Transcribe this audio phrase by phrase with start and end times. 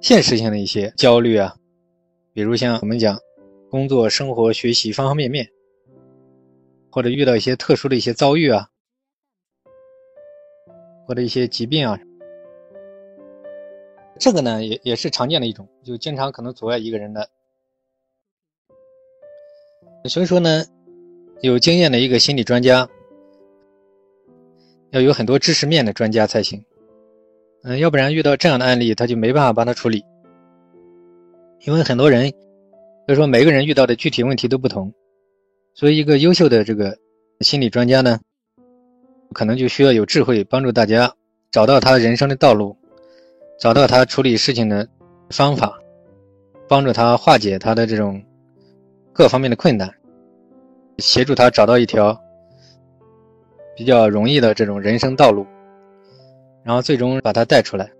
[0.00, 1.54] 现实性的一些焦虑啊，
[2.32, 3.18] 比如像我们讲
[3.70, 5.46] 工作、生活、学习方方面面，
[6.90, 8.66] 或者遇到一些特殊的一些遭遇啊，
[11.06, 12.00] 或者一些疾病啊，
[14.18, 17.28] 这个呢也也是常见的一种，就经常可能阻碍一个人的。
[20.08, 20.64] 所以说呢，
[21.42, 22.88] 有经验的一个心理专家，
[24.92, 26.64] 要有很多知识面的专家才行。
[27.62, 30.02] 嗯，要不然遇到这样的案例，他就没办法帮他处理。
[31.66, 32.32] 因为很多人，
[33.06, 34.90] 就说每个人遇到的具体问题都不同，
[35.74, 36.96] 所以一个优秀的这个
[37.40, 38.18] 心理专家呢，
[39.34, 41.12] 可能就需要有智慧帮助大家
[41.50, 42.74] 找到他人生的道路，
[43.58, 44.88] 找到他处理事情的
[45.28, 45.78] 方法，
[46.66, 48.22] 帮助他化解他的这种
[49.12, 49.92] 各方面的困难，
[50.96, 52.18] 协助他找到一条
[53.76, 55.46] 比较容易的这种人生道路。
[56.62, 57.90] 然后最终把他带出来，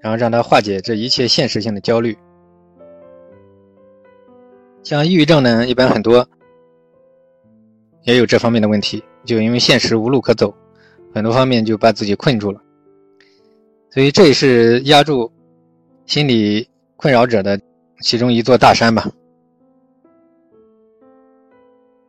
[0.00, 2.16] 然后让他化解这一切现实性的焦虑。
[4.82, 6.26] 像抑郁症呢，一般很多
[8.02, 10.54] 也有这方面的问题，就因为现实无路可走，
[11.14, 12.60] 很多方面就把自己困住了。
[13.90, 15.30] 所以这也是压住
[16.06, 17.60] 心理困扰者的
[18.00, 19.10] 其中一座大山吧。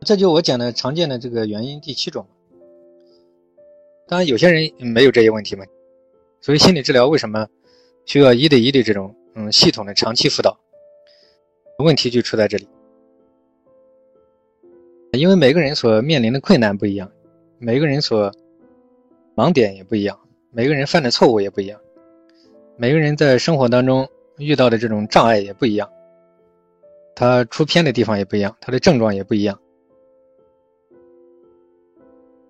[0.00, 2.26] 这就我讲的常见的这个原因第七种。
[4.06, 5.64] 当然，有些人没有这些问题嘛，
[6.40, 7.46] 所以心理治疗为什么
[8.04, 10.58] 需要一对一的这种嗯系统的长期辅导？
[11.78, 12.68] 问题就出在这里，
[15.12, 17.10] 因为每个人所面临的困难不一样，
[17.58, 18.30] 每个人所
[19.34, 20.16] 盲点也不一样，
[20.52, 21.80] 每个人犯的错误也不一样，
[22.76, 24.08] 每个人在生活当中
[24.38, 25.90] 遇到的这种障碍也不一样，
[27.16, 29.58] 他出偏的地方也不一样，他的症状也不一样。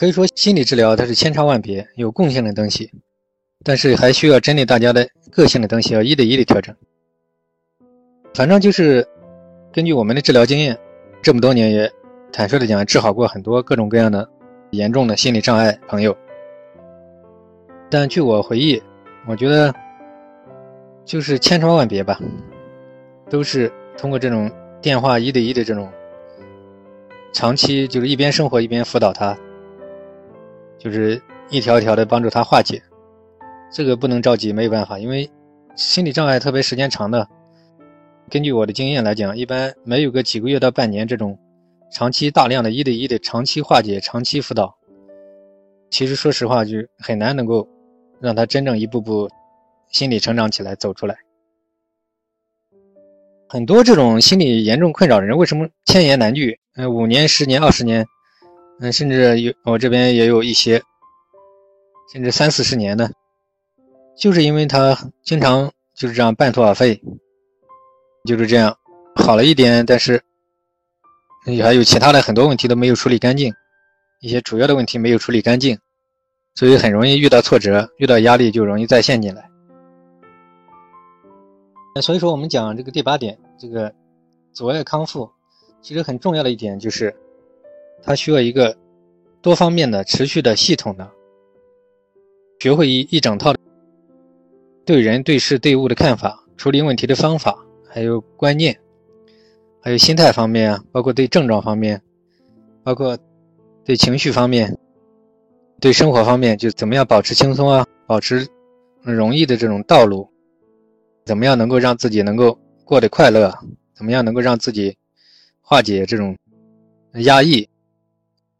[0.00, 2.90] 可以说，心理治疗它是千差万别，有共性的东西，
[3.62, 6.74] 但是还需要针对大家的个性的东西，要一对一的调整。
[8.32, 9.06] 反正就是
[9.70, 10.74] 根据我们的治疗经验，
[11.20, 11.92] 这么多年也
[12.32, 14.26] 坦率的讲，治好过很多各种各样的
[14.70, 16.16] 严重的心理障碍朋友。
[17.90, 18.82] 但据我回忆，
[19.26, 19.70] 我觉得
[21.04, 22.18] 就是千差万别吧，
[23.28, 25.92] 都是通过这种电话一对一的这种
[27.34, 29.36] 长期，就是一边生活一边辅导他。
[30.80, 31.20] 就是
[31.50, 32.82] 一条一条的帮助他化解，
[33.70, 35.30] 这个不能着急，没有办法，因为
[35.76, 37.28] 心理障碍特别时间长的，
[38.30, 41.38] 根据我的经验来讲，一般没有个几个月到半年这种
[41.92, 44.74] 长期大量的一对一的长期化解、长期辅导，
[45.90, 47.68] 其实说实话就很难能够
[48.18, 49.28] 让他真正一步步
[49.90, 51.14] 心理成长起来、走出来。
[53.48, 56.58] 很多这种心理严重困扰的人，为什么千言难句？
[56.76, 58.06] 嗯，五年、十年、二十年。
[58.82, 60.82] 嗯，甚至有我这边也有一些，
[62.10, 63.12] 甚至三四十年的，
[64.16, 66.98] 就是因为他经常就是这样半途而废，
[68.24, 68.74] 就是这样
[69.16, 70.22] 好了一点，但是
[71.44, 73.52] 也还有其他的很多问题都没有处理干净，
[74.22, 75.78] 一些主要的问题没有处理干净，
[76.54, 79.46] 所以很容易遇到挫折，遇到压力就容易再陷进来。
[82.00, 83.92] 所以说，我们讲这个第八点，这个
[84.54, 85.30] 阻碍康复，
[85.82, 87.14] 其实很重要的一点就是。
[88.02, 88.76] 他需要一个
[89.42, 91.10] 多方面的、持续的、系统的，
[92.58, 93.54] 学会一一整套
[94.84, 97.56] 对人、对事、对物的看法、处理问题的方法，
[97.88, 98.78] 还有观念，
[99.80, 102.00] 还有心态方面啊，包括对症状方面，
[102.82, 103.16] 包括
[103.84, 104.76] 对情绪方面，
[105.80, 108.46] 对生活方面，就怎么样保持轻松啊，保持
[109.02, 110.28] 容易的这种道路，
[111.24, 113.56] 怎么样能够让自己能够过得快乐，
[113.94, 114.96] 怎么样能够让自己
[115.60, 116.36] 化解这种
[117.14, 117.68] 压抑。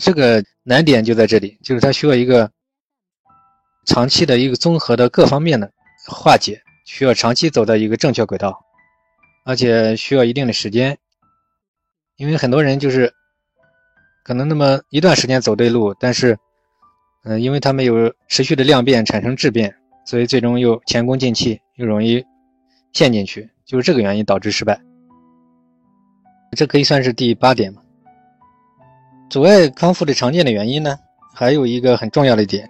[0.00, 2.50] 这个难点就在这里，就是他需要一个
[3.84, 5.70] 长期的一个综合的各方面的
[6.08, 8.58] 化解，需要长期走到一个正确轨道，
[9.44, 10.96] 而且需要一定的时间，
[12.16, 13.12] 因为很多人就是
[14.24, 16.38] 可能那么一段时间走对路，但是，
[17.24, 19.74] 嗯，因为他没有持续的量变产生质变，
[20.06, 22.24] 所以最终又前功尽弃，又容易
[22.94, 24.80] 陷进去，就是这个原因导致失败。
[26.56, 27.82] 这可以算是第八点嘛。
[29.30, 30.98] 阻碍康复的常见的原因呢，
[31.32, 32.68] 还有一个很重要的一点，